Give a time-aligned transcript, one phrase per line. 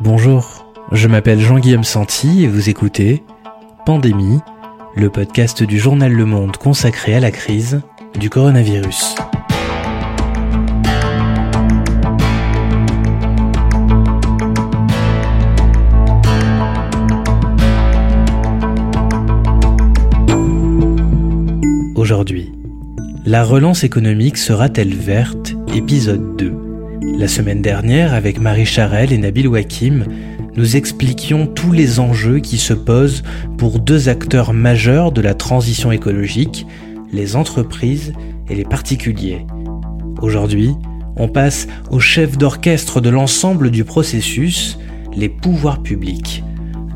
[0.00, 3.22] Bonjour, je m'appelle Jean-Guillaume Santi et vous écoutez
[3.86, 4.40] Pandémie,
[4.96, 7.80] le podcast du journal Le Monde consacré à la crise
[8.18, 9.14] du coronavirus.
[21.94, 22.52] Aujourd'hui,
[23.24, 25.54] la relance économique sera-t-elle verte?
[25.72, 26.73] Épisode 2.
[27.12, 30.06] La semaine dernière, avec Marie Charel et Nabil Wakim,
[30.56, 33.22] nous expliquions tous les enjeux qui se posent
[33.58, 36.66] pour deux acteurs majeurs de la transition écologique,
[37.12, 38.14] les entreprises
[38.48, 39.46] et les particuliers.
[40.22, 40.72] Aujourd'hui,
[41.16, 44.78] on passe au chef d'orchestre de l'ensemble du processus,
[45.14, 46.42] les pouvoirs publics.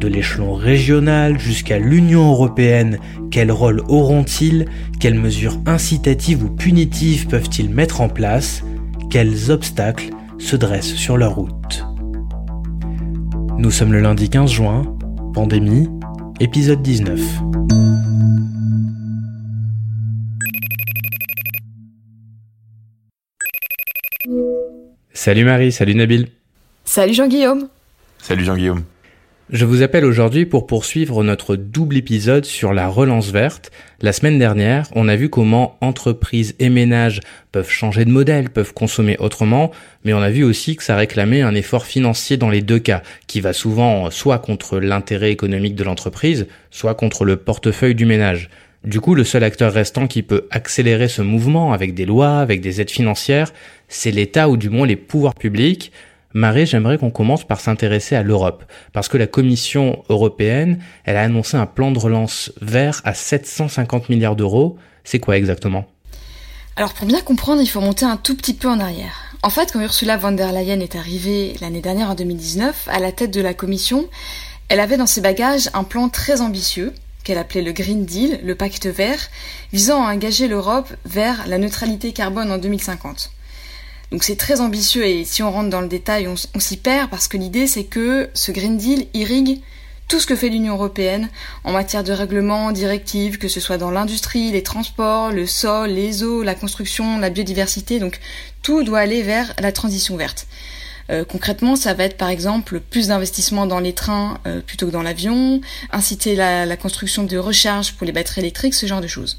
[0.00, 2.98] De l'échelon régional jusqu'à l'Union européenne,
[3.30, 4.66] quel rôle auront-ils?
[5.00, 8.62] Quelles mesures incitatives ou punitives peuvent-ils mettre en place?
[9.10, 11.84] Quels obstacles se dressent sur leur route.
[13.58, 14.96] Nous sommes le lundi 15 juin,
[15.34, 15.88] pandémie,
[16.40, 17.20] épisode 19.
[25.12, 26.28] Salut Marie, salut Nabil.
[26.84, 27.68] Salut Jean-Guillaume.
[28.18, 28.84] Salut Jean-Guillaume.
[29.50, 33.70] Je vous appelle aujourd'hui pour poursuivre notre double épisode sur la relance verte.
[34.02, 38.74] La semaine dernière, on a vu comment entreprises et ménages peuvent changer de modèle, peuvent
[38.74, 39.70] consommer autrement,
[40.04, 43.02] mais on a vu aussi que ça réclamait un effort financier dans les deux cas,
[43.26, 48.50] qui va souvent soit contre l'intérêt économique de l'entreprise, soit contre le portefeuille du ménage.
[48.84, 52.60] Du coup, le seul acteur restant qui peut accélérer ce mouvement avec des lois, avec
[52.60, 53.54] des aides financières,
[53.88, 55.90] c'est l'État ou du moins les pouvoirs publics,
[56.34, 61.22] Marie, j'aimerais qu'on commence par s'intéresser à l'Europe, parce que la Commission européenne, elle a
[61.22, 64.76] annoncé un plan de relance vert à 750 milliards d'euros.
[65.04, 65.86] C'est quoi exactement?
[66.76, 69.34] Alors pour bien comprendre, il faut monter un tout petit peu en arrière.
[69.42, 73.10] En fait, quand Ursula von der Leyen est arrivée l'année dernière en 2019 à la
[73.10, 74.06] tête de la Commission,
[74.68, 76.92] elle avait dans ses bagages un plan très ambitieux
[77.24, 79.28] qu'elle appelait le Green Deal, le pacte vert,
[79.72, 83.30] visant à engager l'Europe vers la neutralité carbone en 2050.
[84.10, 87.28] Donc c'est très ambitieux et si on rentre dans le détail, on, s'y perd parce
[87.28, 89.60] que l'idée c'est que ce Green Deal irrigue
[90.08, 91.28] tout ce que fait l'Union européenne
[91.64, 96.22] en matière de règlements, directives, que ce soit dans l'industrie, les transports, le sol, les
[96.22, 97.98] eaux, la construction, la biodiversité.
[97.98, 98.18] Donc
[98.62, 100.46] tout doit aller vers la transition verte.
[101.10, 104.92] Euh, concrètement, ça va être par exemple plus d'investissements dans les trains euh, plutôt que
[104.92, 105.60] dans l'avion,
[105.92, 109.38] inciter la, la construction de recharge pour les batteries électriques, ce genre de choses.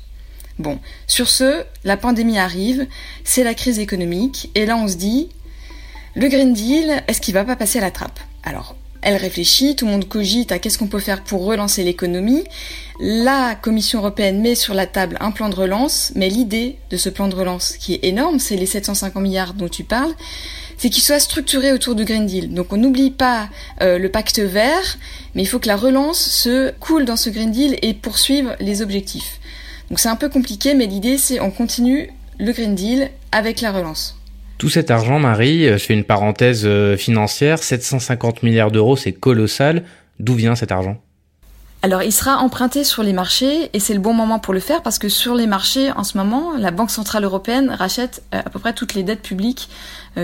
[0.59, 0.77] Bon,
[1.07, 2.85] sur ce, la pandémie arrive,
[3.23, 5.29] c'est la crise économique, et là on se dit,
[6.15, 8.19] le Green Deal, est-ce qu'il va pas passer à la trappe?
[8.43, 12.43] Alors, elle réfléchit, tout le monde cogite à qu'est-ce qu'on peut faire pour relancer l'économie.
[12.99, 17.07] La Commission européenne met sur la table un plan de relance, mais l'idée de ce
[17.07, 20.13] plan de relance, qui est énorme, c'est les 750 milliards dont tu parles,
[20.77, 22.53] c'est qu'il soit structuré autour du Green Deal.
[22.53, 23.47] Donc on n'oublie pas
[23.81, 24.97] euh, le pacte vert,
[25.35, 28.81] mais il faut que la relance se coule dans ce Green Deal et poursuive les
[28.81, 29.38] objectifs.
[29.89, 33.71] Donc c'est un peu compliqué, mais l'idée c'est on continue le Green Deal avec la
[33.71, 34.19] relance.
[34.59, 39.13] Tout cet argent, Marie, euh, je fais une parenthèse euh, financière, 750 milliards d'euros, c'est
[39.13, 39.85] colossal.
[40.19, 40.97] D'où vient cet argent?
[41.81, 44.83] Alors, il sera emprunté sur les marchés et c'est le bon moment pour le faire
[44.83, 48.49] parce que sur les marchés, en ce moment, la Banque Centrale Européenne rachète euh, à
[48.49, 49.69] peu près toutes les dettes publiques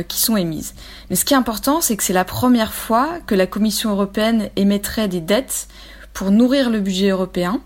[0.10, 0.74] qui sont émises.
[1.10, 4.50] Mais ce qui est important, c'est que c'est la première fois que la Commission européenne
[4.58, 5.70] émettrait des dettes
[6.12, 7.62] pour nourrir le budget européen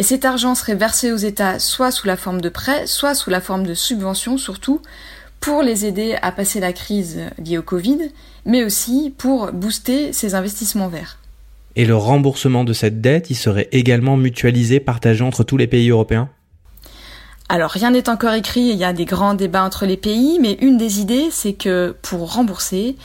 [0.00, 3.28] et cet argent serait versé aux États soit sous la forme de prêts, soit sous
[3.28, 4.80] la forme de subventions, surtout
[5.40, 7.98] pour les aider à passer la crise liée au Covid,
[8.46, 11.18] mais aussi pour booster ces investissements verts.
[11.76, 15.90] Et le remboursement de cette dette, il serait également mutualisé, partagé entre tous les pays
[15.90, 16.30] européens?
[17.50, 20.54] Alors rien n'est encore écrit, il y a des grands débats entre les pays, mais
[20.62, 22.96] une des idées, c'est que pour rembourser,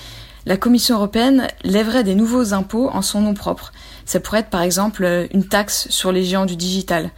[0.45, 3.73] la Commission européenne lèverait des nouveaux impôts en son nom propre.
[4.05, 7.11] Ça pourrait être par exemple une taxe sur les géants du digital.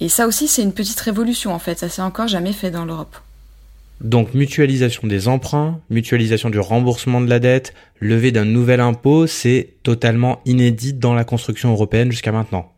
[0.00, 2.84] Et ça aussi, c'est une petite révolution en fait, ça s'est encore jamais fait dans
[2.84, 3.16] l'Europe.
[4.00, 9.74] Donc mutualisation des emprunts, mutualisation du remboursement de la dette, levée d'un nouvel impôt, c'est
[9.84, 12.71] totalement inédit dans la construction européenne jusqu'à maintenant.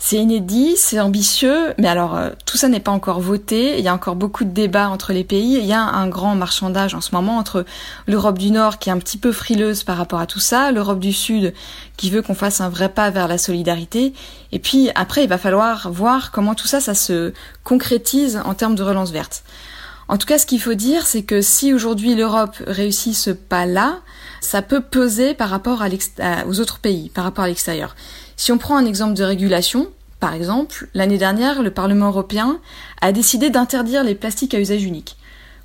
[0.00, 3.78] C'est inédit, c'est ambitieux, mais alors euh, tout ça n'est pas encore voté.
[3.78, 5.58] Il y a encore beaucoup de débats entre les pays.
[5.58, 7.64] Il y a un grand marchandage en ce moment entre
[8.06, 11.00] l'Europe du Nord qui est un petit peu frileuse par rapport à tout ça, l'Europe
[11.00, 11.52] du Sud
[11.96, 14.14] qui veut qu'on fasse un vrai pas vers la solidarité.
[14.52, 17.32] Et puis après, il va falloir voir comment tout ça, ça se
[17.64, 19.42] concrétise en termes de relance verte.
[20.06, 23.98] En tout cas, ce qu'il faut dire, c'est que si aujourd'hui l'Europe réussit ce pas-là,
[24.40, 25.82] ça peut peser par rapport
[26.46, 27.94] aux autres pays, par rapport à l'extérieur.
[28.38, 29.88] Si on prend un exemple de régulation,
[30.20, 32.60] par exemple, l'année dernière, le Parlement européen
[33.00, 35.16] a décidé d'interdire les plastiques à usage unique.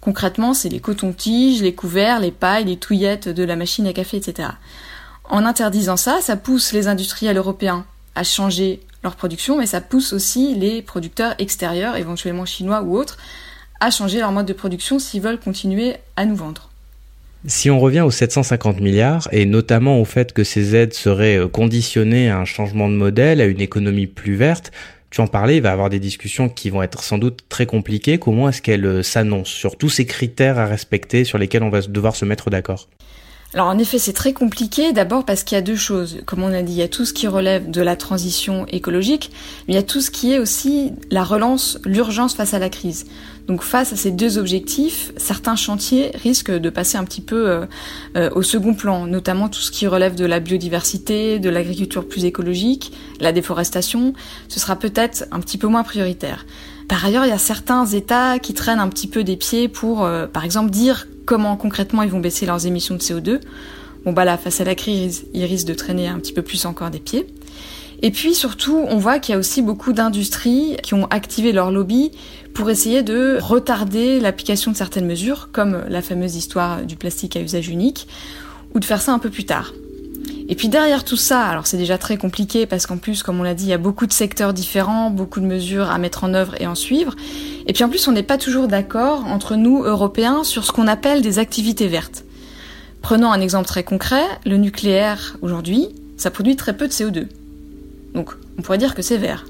[0.01, 4.17] Concrètement, c'est les cotons-tiges, les couverts, les pailles, les touillettes de la machine à café,
[4.17, 4.49] etc.
[5.25, 7.85] En interdisant ça, ça pousse les industriels européens
[8.15, 13.17] à changer leur production, mais ça pousse aussi les producteurs extérieurs, éventuellement chinois ou autres,
[13.81, 16.69] à changer leur mode de production s'ils veulent continuer à nous vendre.
[17.45, 21.49] Si on revient aux 750 milliards, et notamment au fait que ces aides seraient euh,
[21.49, 24.71] conditionnées à un changement de modèle, à une économie plus verte,
[25.09, 27.65] tu en parlais, il va y avoir des discussions qui vont être sans doute très
[27.65, 28.17] compliquées.
[28.17, 31.81] Comment est-ce qu'elles euh, s'annoncent sur tous ces critères à respecter sur lesquels on va
[31.81, 32.87] devoir se mettre d'accord?
[33.53, 36.21] Alors en effet, c'est très compliqué, d'abord parce qu'il y a deux choses.
[36.25, 39.29] Comme on a dit, il y a tout ce qui relève de la transition écologique,
[39.67, 42.69] mais il y a tout ce qui est aussi la relance, l'urgence face à la
[42.69, 43.05] crise.
[43.47, 47.65] Donc face à ces deux objectifs, certains chantiers risquent de passer un petit peu euh,
[48.15, 52.25] euh, au second plan, notamment tout ce qui relève de la biodiversité, de l'agriculture plus
[52.25, 54.13] écologique, la déforestation,
[54.47, 56.45] ce sera peut-être un petit peu moins prioritaire.
[56.87, 60.03] Par ailleurs, il y a certains États qui traînent un petit peu des pieds pour,
[60.03, 63.39] euh, par exemple, dire comment concrètement ils vont baisser leurs émissions de CO2.
[64.05, 66.65] Bon bah là, face à la crise, ils risquent de traîner un petit peu plus
[66.65, 67.27] encore des pieds.
[68.01, 71.71] Et puis surtout, on voit qu'il y a aussi beaucoup d'industries qui ont activé leur
[71.71, 72.11] lobby
[72.53, 77.41] pour essayer de retarder l'application de certaines mesures, comme la fameuse histoire du plastique à
[77.41, 78.07] usage unique,
[78.75, 79.71] ou de faire ça un peu plus tard.
[80.49, 83.43] Et puis derrière tout ça, alors c'est déjà très compliqué parce qu'en plus, comme on
[83.43, 86.33] l'a dit, il y a beaucoup de secteurs différents, beaucoup de mesures à mettre en
[86.33, 87.15] œuvre et en suivre.
[87.65, 90.87] Et puis en plus, on n'est pas toujours d'accord entre nous, Européens, sur ce qu'on
[90.87, 92.25] appelle des activités vertes.
[93.01, 97.27] Prenons un exemple très concret, le nucléaire, aujourd'hui, ça produit très peu de CO2.
[98.13, 99.45] Donc on pourrait dire que c'est vert.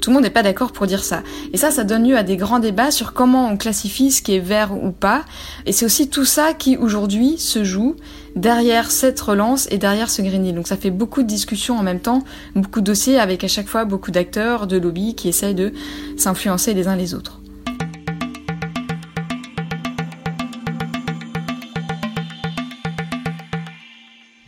[0.00, 1.22] Tout le monde n'est pas d'accord pour dire ça.
[1.52, 4.34] Et ça, ça donne lieu à des grands débats sur comment on classifie ce qui
[4.34, 5.24] est vert ou pas.
[5.64, 7.96] Et c'est aussi tout ça qui, aujourd'hui, se joue
[8.34, 10.54] derrière cette relance et derrière ce Green Deal.
[10.54, 12.22] Donc ça fait beaucoup de discussions en même temps,
[12.54, 15.72] beaucoup de dossiers avec à chaque fois beaucoup d'acteurs, de lobbies qui essayent de
[16.16, 17.40] s'influencer les uns les autres.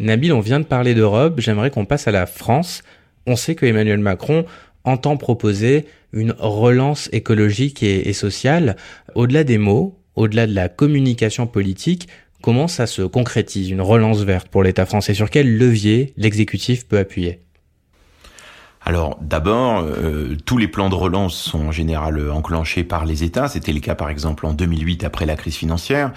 [0.00, 2.82] Nabil, on vient de parler d'Europe, j'aimerais qu'on passe à la France.
[3.26, 4.46] On sait que Emmanuel Macron
[4.88, 8.76] entend proposer une relance écologique et, sociale.
[9.14, 12.08] Au-delà des mots, au-delà de la communication politique,
[12.42, 15.14] comment ça se concrétise, une relance verte pour l'État français?
[15.14, 17.40] Sur quel levier l'exécutif peut appuyer?
[18.88, 23.46] Alors d'abord, euh, tous les plans de relance sont en général enclenchés par les États.
[23.46, 26.10] C'était le cas par exemple en 2008 après la crise financière.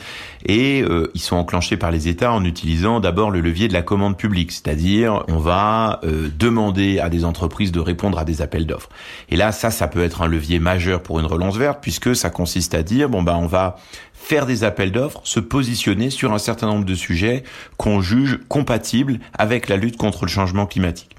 [0.46, 3.82] Et euh, ils sont enclenchés par les États en utilisant d'abord le levier de la
[3.82, 8.66] commande publique, c'est-à-dire on va euh, demander à des entreprises de répondre à des appels
[8.66, 8.88] d'offres.
[9.28, 12.30] Et là, ça, ça peut être un levier majeur pour une relance verte puisque ça
[12.30, 13.76] consiste à dire bon bah on va
[14.14, 17.44] faire des appels d'offres, se positionner sur un certain nombre de sujets
[17.76, 21.18] qu'on juge compatibles avec la lutte contre le changement climatique.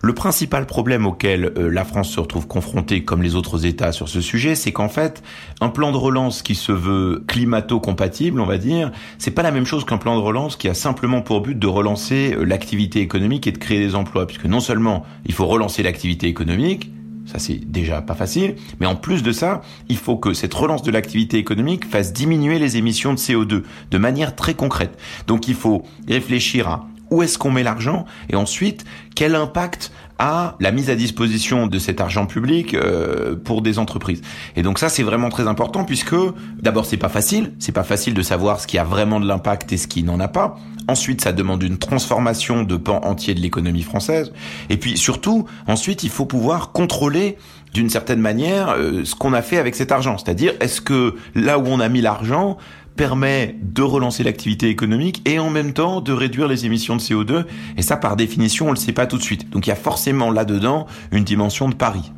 [0.00, 4.08] Le principal problème auquel euh, la France se retrouve confrontée, comme les autres États sur
[4.08, 5.24] ce sujet, c'est qu'en fait,
[5.60, 9.66] un plan de relance qui se veut climato-compatible, on va dire, c'est pas la même
[9.66, 13.48] chose qu'un plan de relance qui a simplement pour but de relancer euh, l'activité économique
[13.48, 16.92] et de créer des emplois, puisque non seulement il faut relancer l'activité économique,
[17.26, 20.84] ça c'est déjà pas facile, mais en plus de ça, il faut que cette relance
[20.84, 24.96] de l'activité économique fasse diminuer les émissions de CO2 de manière très concrète.
[25.26, 28.84] Donc il faut réfléchir à où est-ce qu'on met l'argent et ensuite
[29.14, 34.20] quel impact a la mise à disposition de cet argent public euh, pour des entreprises.
[34.56, 36.16] Et donc ça c'est vraiment très important puisque
[36.60, 39.72] d'abord c'est pas facile, c'est pas facile de savoir ce qui a vraiment de l'impact
[39.72, 40.56] et ce qui n'en a pas.
[40.88, 44.32] Ensuite, ça demande une transformation de pan entier de l'économie française.
[44.70, 47.36] Et puis surtout, ensuite, il faut pouvoir contrôler
[47.74, 50.16] d'une certaine manière euh, ce qu'on a fait avec cet argent.
[50.16, 52.56] C'est-à-dire, est-ce que là où on a mis l'argent,
[52.98, 57.44] permet de relancer l'activité économique et en même temps de réduire les émissions de CO2.
[57.78, 59.48] Et ça, par définition, on le sait pas tout de suite.
[59.50, 62.12] Donc il y a forcément là-dedans une dimension de pari.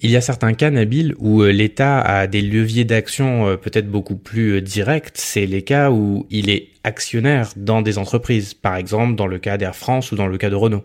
[0.00, 3.88] Il y a certains cas, Nabil, où euh, l'État a des leviers d'action euh, peut-être
[3.88, 5.12] beaucoup plus euh, directs.
[5.14, 9.56] C'est les cas où il est actionnaire dans des entreprises, par exemple dans le cas
[9.56, 10.84] d'Air France ou dans le cas de Renault.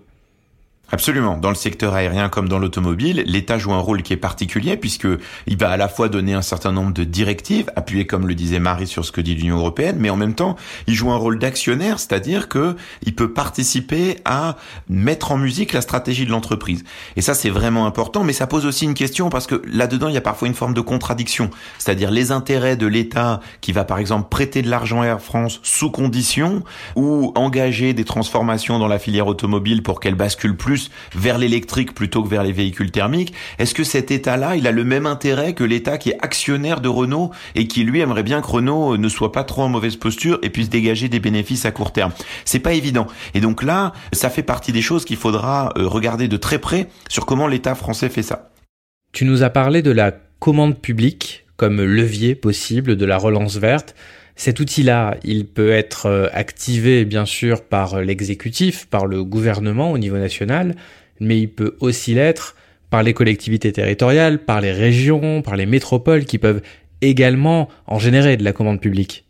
[0.94, 1.38] Absolument.
[1.38, 5.08] Dans le secteur aérien comme dans l'automobile, l'État joue un rôle qui est particulier puisque
[5.48, 8.60] il va à la fois donner un certain nombre de directives, appuyer comme le disait
[8.60, 10.58] Marie sur ce que dit l'Union européenne, mais en même temps,
[10.88, 14.58] il joue un rôle d'actionnaire, c'est-à-dire que il peut participer à
[14.90, 16.84] mettre en musique la stratégie de l'entreprise.
[17.16, 20.14] Et ça, c'est vraiment important, mais ça pose aussi une question parce que là-dedans, il
[20.14, 24.00] y a parfois une forme de contradiction, c'est-à-dire les intérêts de l'État qui va par
[24.00, 26.64] exemple prêter de l'argent à Air France sous condition
[26.98, 30.81] ou engager des transformations dans la filière automobile pour qu'elle bascule plus
[31.16, 34.84] vers l'électrique plutôt que vers les véhicules thermiques, est-ce que cet État-là, il a le
[34.84, 38.48] même intérêt que l'État qui est actionnaire de Renault et qui lui aimerait bien que
[38.48, 41.94] Renault ne soit pas trop en mauvaise posture et puisse dégager des bénéfices à court
[41.94, 42.12] terme?
[42.46, 43.08] C'est pas évident.
[43.34, 46.88] Et donc là, ça fait partie des choses qu'il faudra euh, regarder de très près
[47.10, 48.52] sur comment l'État français fait ça.
[49.14, 53.94] Tu nous as parlé de la commande publique comme levier possible de la relance verte.
[54.36, 59.98] Cet outil-là, il peut être euh, activé bien sûr par l'exécutif, par le gouvernement au
[59.98, 60.76] niveau national,
[61.20, 62.56] mais il peut aussi l'être
[62.90, 66.62] par les collectivités territoriales, par les régions, par les métropoles qui peuvent
[67.02, 69.26] également en générer de la commande publique.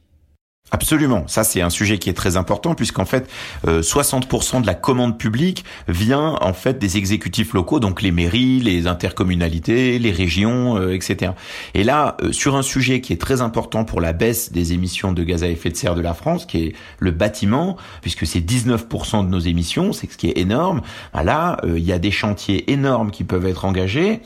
[0.73, 3.29] Absolument, ça c'est un sujet qui est très important puisqu'en fait
[3.65, 8.61] 60% euh, de la commande publique vient en fait des exécutifs locaux, donc les mairies,
[8.61, 11.33] les intercommunalités, les régions, euh, etc.
[11.73, 15.11] Et là, euh, sur un sujet qui est très important pour la baisse des émissions
[15.11, 18.39] de gaz à effet de serre de la France, qui est le bâtiment, puisque c'est
[18.39, 20.81] 19% de nos émissions, c'est ce qui est énorme.
[21.13, 24.21] Bah là, il y a des chantiers énormes qui peuvent être engagés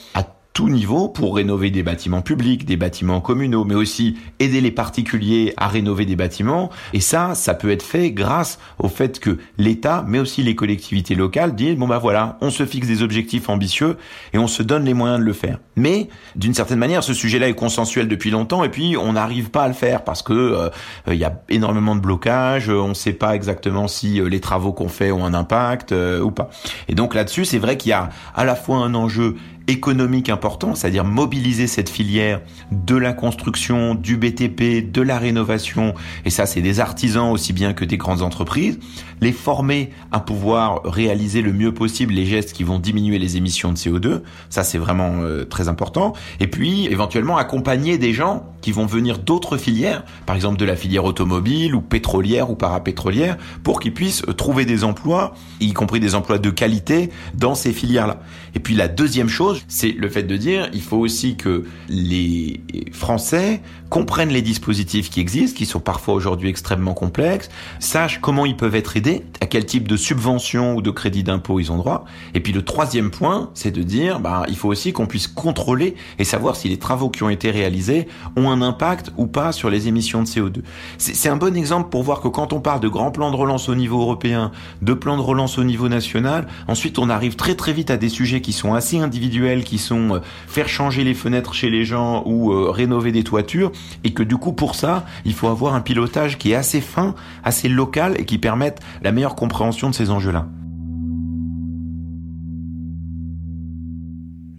[0.55, 5.53] tout niveau pour rénover des bâtiments publics, des bâtiments communaux, mais aussi aider les particuliers
[5.57, 6.69] à rénover des bâtiments.
[6.93, 11.13] Et ça, ça peut être fait grâce au fait que l'État, mais aussi les collectivités
[11.13, 13.97] locales, disent bon bah voilà, on se fixe des objectifs ambitieux
[14.31, 15.59] et on se donne les moyens de le faire.
[15.75, 16.07] Mais
[16.38, 19.67] d'une certaine manière, ce sujet-là est consensuel depuis longtemps et puis on n'arrive pas à
[19.67, 20.69] le faire parce que euh,
[21.07, 24.71] il y a énormément de blocages, on ne sait pas exactement si euh, les travaux
[24.71, 26.50] qu'on fait ont un impact euh, ou pas.
[26.88, 29.35] Et donc là-dessus, c'est vrai qu'il y a à la fois un enjeu
[29.67, 32.41] économique important, c'est-à-dire mobiliser cette filière
[32.72, 35.93] de la construction, du BTP, de la rénovation,
[36.24, 38.79] et ça c'est des artisans aussi bien que des grandes entreprises,
[39.22, 43.72] les former à pouvoir réaliser le mieux possible les gestes qui vont diminuer les émissions
[43.72, 48.72] de CO2, ça c'est vraiment euh, très important, et puis éventuellement accompagner des gens qui
[48.72, 53.79] vont venir d'autres filières, par exemple de la filière automobile ou pétrolière ou parapétrolière, pour
[53.79, 58.22] qu'ils puissent trouver des emplois, y compris des emplois de qualité, dans ces filières-là.
[58.55, 62.60] Et puis la deuxième chose, c'est le fait de dire, il faut aussi que les
[62.91, 68.57] Français comprennent les dispositifs qui existent, qui sont parfois aujourd'hui extrêmement complexes, sachent comment ils
[68.57, 72.05] peuvent être aidés, à quel type de subvention ou de crédit d'impôt ils ont droit.
[72.34, 75.95] Et puis le troisième point, c'est de dire, bah, il faut aussi qu'on puisse contrôler
[76.17, 79.69] et savoir si les travaux qui ont été réalisés ont un impact ou pas sur
[79.69, 80.62] les émissions de CO2.
[80.97, 83.69] C'est un bon exemple pour voir que quand on parle de grands plans de relance
[83.69, 87.74] au niveau européen, de plans de relance au niveau national, ensuite on arrive très très
[87.74, 91.53] vite à des sujets qui sont assez individuels, qui sont euh, faire changer les fenêtres
[91.53, 93.71] chez les gens ou euh, rénover des toitures,
[94.03, 97.15] et que du coup pour ça, il faut avoir un pilotage qui est assez fin,
[97.43, 100.47] assez local et qui permette la meilleure compréhension de ces enjeux-là.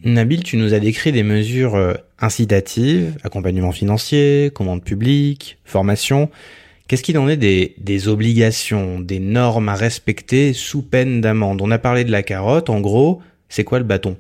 [0.07, 6.31] Nabil, tu nous as décrit des mesures euh, incitatives, accompagnement financier, commande publique, formation.
[6.87, 11.61] Qu'est-ce qu'il en est des, des, obligations, des normes à respecter sous peine d'amende?
[11.61, 14.17] On a parlé de la carotte, en gros, c'est quoi le bâton?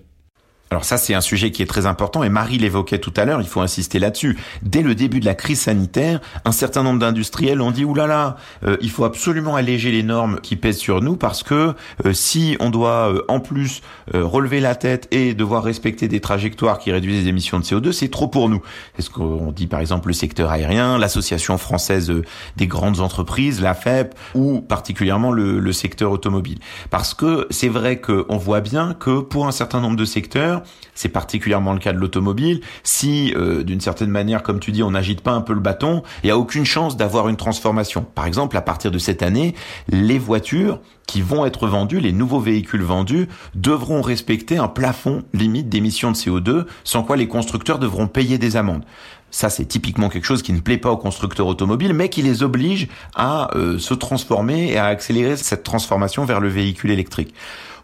[0.71, 3.41] Alors ça, c'est un sujet qui est très important et Marie l'évoquait tout à l'heure,
[3.41, 4.37] il faut insister là-dessus.
[4.63, 8.91] Dès le début de la crise sanitaire, un certain nombre d'industriels ont dit, euh, il
[8.91, 13.13] faut absolument alléger les normes qui pèsent sur nous parce que euh, si on doit
[13.13, 13.81] euh, en plus
[14.13, 18.09] relever la tête et devoir respecter des trajectoires qui réduisent les émissions de CO2, c'est
[18.09, 18.63] trop pour nous.
[18.97, 22.13] C'est ce qu'on dit par exemple le secteur aérien, l'association française
[22.57, 26.59] des grandes entreprises, la FEP, ou particulièrement le, le secteur automobile.
[26.91, 30.56] Parce que c'est vrai qu'on voit bien que pour un certain nombre de secteurs,
[30.95, 32.61] c'est particulièrement le cas de l'automobile.
[32.83, 36.03] Si, euh, d'une certaine manière, comme tu dis, on n'agite pas un peu le bâton,
[36.23, 38.07] il n'y a aucune chance d'avoir une transformation.
[38.15, 39.55] Par exemple, à partir de cette année,
[39.89, 45.69] les voitures qui vont être vendues, les nouveaux véhicules vendus, devront respecter un plafond limite
[45.69, 48.85] d'émissions de CO2, sans quoi les constructeurs devront payer des amendes.
[49.31, 52.43] Ça, c'est typiquement quelque chose qui ne plaît pas aux constructeurs automobiles, mais qui les
[52.43, 57.35] oblige à euh, se transformer et à accélérer cette transformation vers le véhicule électrique.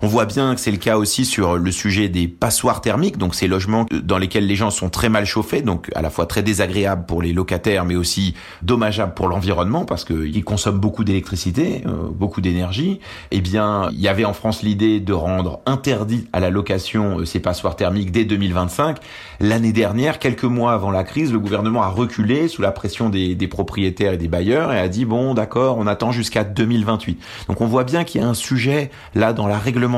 [0.04, 3.36] On voit bien que c'est le cas aussi sur le sujet des passoires thermiques, donc
[3.36, 6.42] ces logements dans lesquels les gens sont très mal chauffés, donc à la fois très
[6.42, 12.08] désagréables pour les locataires, mais aussi dommageables pour l'environnement parce qu'ils consomment beaucoup d'électricité, euh,
[12.12, 12.98] beaucoup d'énergie.
[13.30, 17.24] Eh bien, il y avait en France l'idée de rendre interdit à la location euh,
[17.24, 18.96] ces passoires thermiques dès 2025.
[19.38, 23.36] L'année dernière, quelques mois avant la crise, le gouvernement a reculé sous la pression des,
[23.36, 27.22] des propriétaires et des bailleurs et a dit bon, d'accord, on attend jusqu'à 2028.
[27.46, 29.91] Donc on voit bien qu'il y a un sujet là dans la réglementation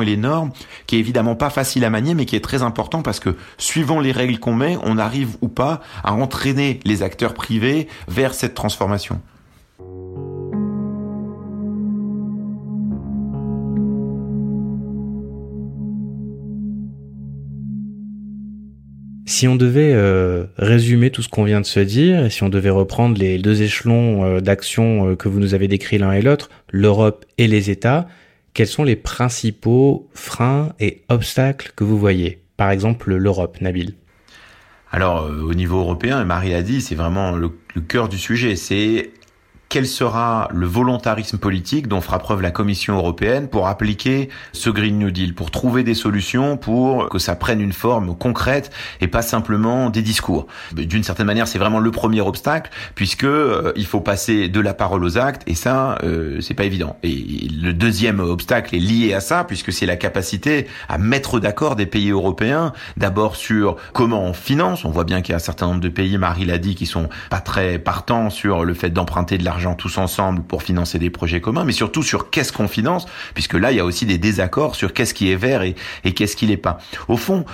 [0.00, 0.50] et les normes,
[0.86, 4.00] qui est évidemment pas facile à manier, mais qui est très important parce que suivant
[4.00, 8.54] les règles qu'on met, on arrive ou pas à entraîner les acteurs privés vers cette
[8.54, 9.20] transformation.
[19.28, 22.48] Si on devait euh, résumer tout ce qu'on vient de se dire, et si on
[22.48, 26.22] devait reprendre les deux échelons euh, d'action euh, que vous nous avez décrits l'un et
[26.22, 28.08] l'autre, l'Europe et les États,
[28.58, 32.42] quels sont les principaux freins et obstacles que vous voyez?
[32.56, 33.94] Par exemple, l'Europe, Nabil.
[34.90, 37.52] Alors, euh, au niveau européen, Marie l'a dit, c'est vraiment le,
[37.86, 38.56] cœur du sujet.
[38.56, 39.12] C'est
[39.68, 44.98] quel sera le volontarisme politique dont fera preuve la Commission européenne pour appliquer ce Green
[44.98, 48.70] New Deal, pour trouver des solutions pour que ça prenne une forme concrète
[49.00, 50.46] et pas simplement des discours.
[50.72, 54.72] D'une certaine manière, c'est vraiment le premier obstacle puisque euh, il faut passer de la
[54.72, 56.96] parole aux actes et ça, euh, c'est pas évident.
[57.02, 61.76] Et le deuxième obstacle est lié à ça puisque c'est la capacité à mettre d'accord
[61.76, 64.86] des pays européens, d'abord sur comment on finance.
[64.86, 66.86] On voit bien qu'il y a un certain nombre de pays, Marie l'a dit, qui
[66.86, 71.10] sont pas très partants sur le fait d'emprunter de l'argent tous ensemble pour financer des
[71.10, 74.18] projets communs, mais surtout sur qu'est-ce qu'on finance, puisque là, il y a aussi des
[74.18, 75.74] désaccords sur qu'est-ce qui est vert et,
[76.04, 76.78] et qu'est-ce qui l'est pas.
[77.08, 77.44] Au fond,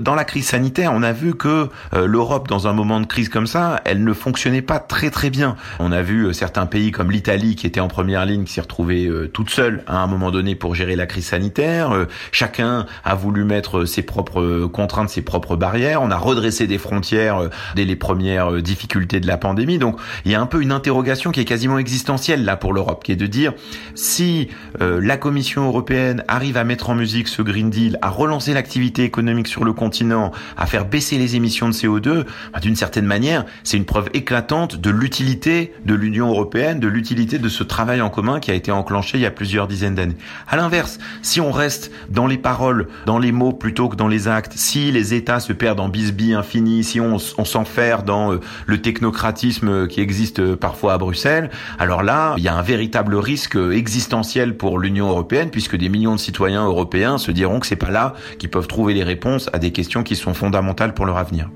[0.00, 3.28] dans la crise sanitaire, on a vu que euh, l'Europe, dans un moment de crise
[3.28, 5.56] comme ça, elle ne fonctionnait pas très très bien.
[5.78, 8.60] On a vu euh, certains pays comme l'Italie qui était en première ligne, qui s'est
[8.60, 12.06] retrouvée euh, toute seule à un moment donné pour gérer la crise sanitaire.
[12.32, 16.02] chacun a voulu mettre ses propres contraintes, ses propres barrières.
[16.02, 19.78] On a redressé des frontières dès les premières difficultés de la pandémie.
[19.78, 23.04] Donc, il y a un peu une interrogation qui est quasiment existentielle là pour l'Europe,
[23.04, 23.52] qui est de dire
[23.94, 24.48] si
[24.80, 29.46] la Commission européenne arrive à mettre en musique ce Green Deal, à relancer l'activité économique
[29.46, 33.76] sur le continent, à faire baisser les émissions de CO2, bah, d'une certaine manière, c'est
[33.76, 38.40] une preuve éclatante de l'utilité de l'Union européenne, de l'utilité de ce travail en commun
[38.40, 40.16] qui a été enclenché il y a plusieurs dizaines d'années.
[40.48, 44.26] À l'inverse, si on reste dans les paroles, dans les mots plutôt que dans les
[44.26, 48.40] actes, si les États se perdent en bisbille infini, si on, on s'enferme dans euh,
[48.66, 51.43] le technocratisme qui existe euh, parfois à Bruxelles,
[51.78, 56.14] alors là, il y a un véritable risque existentiel pour l'Union européenne puisque des millions
[56.14, 59.58] de citoyens européens se diront que c'est pas là qu'ils peuvent trouver les réponses à
[59.58, 61.50] des questions qui sont fondamentales pour leur avenir.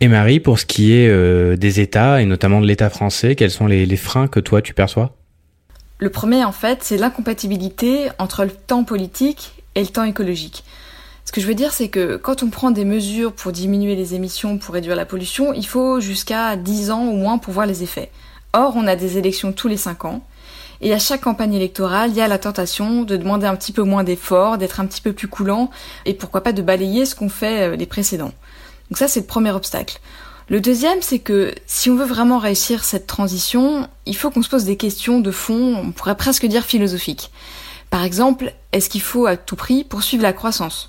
[0.00, 3.50] Et Marie, pour ce qui est euh, des États, et notamment de l'État français, quels
[3.50, 5.16] sont les, les freins que toi tu perçois?
[5.98, 10.62] Le premier, en fait, c'est l'incompatibilité entre le temps politique et le temps écologique.
[11.28, 14.14] Ce que je veux dire, c'est que quand on prend des mesures pour diminuer les
[14.14, 17.82] émissions, pour réduire la pollution, il faut jusqu'à 10 ans au moins pour voir les
[17.82, 18.10] effets.
[18.54, 20.22] Or, on a des élections tous les 5 ans,
[20.80, 23.82] et à chaque campagne électorale, il y a la tentation de demander un petit peu
[23.82, 25.68] moins d'efforts, d'être un petit peu plus coulant,
[26.06, 28.32] et pourquoi pas de balayer ce qu'ont fait euh, les précédents.
[28.90, 30.00] Donc ça, c'est le premier obstacle.
[30.48, 34.48] Le deuxième, c'est que si on veut vraiment réussir cette transition, il faut qu'on se
[34.48, 37.30] pose des questions de fond, on pourrait presque dire philosophiques.
[37.90, 40.88] Par exemple, est-ce qu'il faut à tout prix poursuivre la croissance?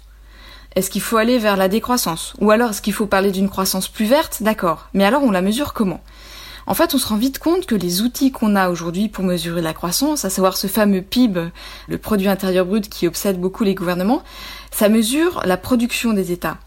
[0.76, 2.34] Est-ce qu'il faut aller vers la décroissance?
[2.40, 4.42] Ou alors est-ce qu'il faut parler d'une croissance plus verte?
[4.42, 4.88] D'accord.
[4.94, 6.02] Mais alors on la mesure comment?
[6.68, 9.62] En fait, on se rend vite compte que les outils qu'on a aujourd'hui pour mesurer
[9.62, 11.50] la croissance, à savoir ce fameux PIB,
[11.88, 14.24] le produit intérieur brut qui obsède beaucoup les gouvernements,
[14.70, 16.58] ça mesure la production des États.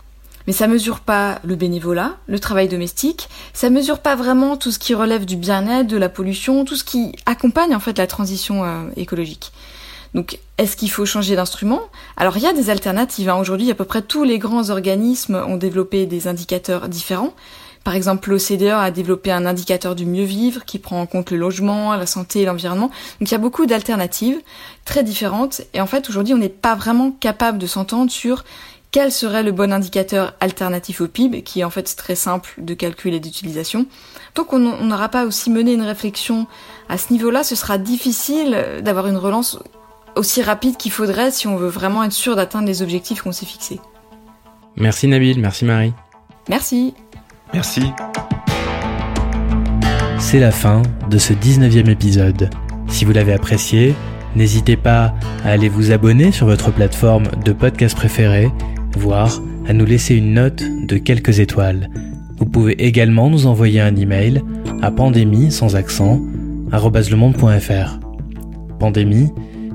[0.48, 4.80] Mais ça mesure pas le bénévolat, le travail domestique, ça mesure pas vraiment tout ce
[4.80, 8.64] qui relève du bien-être, de la pollution, tout ce qui accompagne en fait la transition
[8.64, 9.52] euh, écologique.
[10.14, 11.80] Donc, est-ce qu'il faut changer d'instrument?
[12.16, 13.28] Alors, il y a des alternatives.
[13.28, 13.36] Hein.
[13.36, 17.34] Aujourd'hui, à peu près tous les grands organismes ont développé des indicateurs différents.
[17.84, 21.36] Par exemple, l'OCDE a développé un indicateur du mieux vivre qui prend en compte le
[21.36, 22.90] logement, la santé et l'environnement.
[23.18, 24.40] Donc il y a beaucoup d'alternatives
[24.84, 28.44] très différentes et en fait aujourd'hui on n'est pas vraiment capable de s'entendre sur
[28.92, 32.74] quel serait le bon indicateur alternatif au PIB, qui est en fait très simple de
[32.74, 33.86] calcul et d'utilisation.
[34.34, 36.46] Donc on n'aura pas aussi mené une réflexion
[36.88, 39.58] à ce niveau-là, ce sera difficile d'avoir une relance
[40.16, 43.46] aussi rapide qu'il faudrait si on veut vraiment être sûr d'atteindre les objectifs qu'on s'est
[43.46, 43.80] fixés.
[44.76, 45.92] Merci Nabil, merci Marie.
[46.48, 46.94] Merci.
[47.52, 47.82] Merci.
[50.18, 52.48] C'est la fin de ce 19e épisode.
[52.88, 53.94] Si vous l'avez apprécié,
[54.34, 58.50] n'hésitez pas à aller vous abonner sur votre plateforme de podcast préférée,
[58.96, 61.90] voire à nous laisser une note de quelques étoiles.
[62.38, 64.42] Vous pouvez également nous envoyer un email
[64.80, 66.20] à pandémie sans accent
[66.70, 68.00] @lemonde.fr.
[68.78, 69.30] Pandémie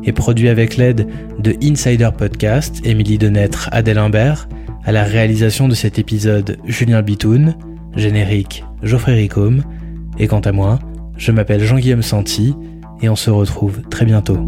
[0.08, 1.08] est produit avec l'aide
[1.40, 4.48] de Insider Podcast, Émilie Denêtre, Adèle Imbert,
[4.86, 7.56] à la réalisation de cet épisode Julien Bitoun,
[7.96, 9.64] générique Geoffrey Ricôme,
[10.18, 10.80] et quant à moi,
[11.18, 12.56] je m'appelle Jean-Guillaume Santi,
[13.02, 14.48] et on se retrouve très bientôt.